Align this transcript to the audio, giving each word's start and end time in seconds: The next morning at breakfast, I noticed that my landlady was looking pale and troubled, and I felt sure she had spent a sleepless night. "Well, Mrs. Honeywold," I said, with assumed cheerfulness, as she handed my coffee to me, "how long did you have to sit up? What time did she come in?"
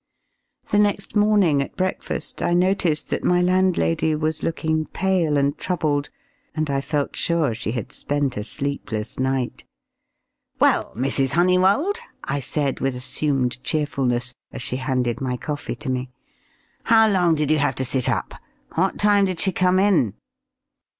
The 0.71 0.79
next 0.79 1.15
morning 1.15 1.61
at 1.61 1.75
breakfast, 1.75 2.41
I 2.41 2.55
noticed 2.55 3.11
that 3.11 3.23
my 3.23 3.39
landlady 3.39 4.15
was 4.15 4.41
looking 4.41 4.87
pale 4.87 5.37
and 5.37 5.55
troubled, 5.55 6.09
and 6.55 6.71
I 6.71 6.81
felt 6.81 7.15
sure 7.15 7.53
she 7.53 7.73
had 7.73 7.91
spent 7.91 8.35
a 8.35 8.43
sleepless 8.43 9.19
night. 9.19 9.63
"Well, 10.59 10.91
Mrs. 10.95 11.33
Honeywold," 11.33 11.99
I 12.23 12.39
said, 12.39 12.79
with 12.79 12.95
assumed 12.95 13.63
cheerfulness, 13.63 14.33
as 14.51 14.63
she 14.63 14.77
handed 14.77 15.21
my 15.21 15.37
coffee 15.37 15.75
to 15.75 15.89
me, 15.91 16.09
"how 16.85 17.07
long 17.07 17.35
did 17.35 17.51
you 17.51 17.59
have 17.59 17.75
to 17.75 17.85
sit 17.85 18.09
up? 18.09 18.33
What 18.73 18.97
time 18.97 19.25
did 19.25 19.39
she 19.39 19.51
come 19.51 19.77
in?" 19.77 20.15